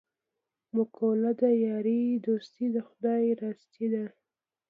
مقوله 0.75 1.31
ده: 1.39 1.49
یاري 1.67 2.01
دوستي 2.25 2.65
د 2.75 2.77
خدای 2.87 3.25
راستي 3.43 3.87
ده. 3.93 4.05